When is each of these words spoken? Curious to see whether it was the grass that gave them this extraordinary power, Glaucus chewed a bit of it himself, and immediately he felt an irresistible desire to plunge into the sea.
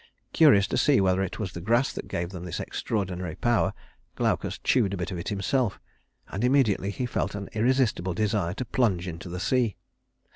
Curious 0.33 0.65
to 0.69 0.79
see 0.79 0.99
whether 0.99 1.21
it 1.21 1.37
was 1.37 1.51
the 1.53 1.61
grass 1.61 1.93
that 1.93 2.07
gave 2.07 2.31
them 2.31 2.43
this 2.43 2.59
extraordinary 2.59 3.35
power, 3.35 3.71
Glaucus 4.15 4.57
chewed 4.57 4.95
a 4.95 4.97
bit 4.97 5.11
of 5.11 5.19
it 5.19 5.27
himself, 5.27 5.79
and 6.29 6.43
immediately 6.43 6.89
he 6.89 7.05
felt 7.05 7.35
an 7.35 7.49
irresistible 7.53 8.15
desire 8.15 8.55
to 8.55 8.65
plunge 8.65 9.07
into 9.07 9.29
the 9.29 9.39
sea. 9.39 9.75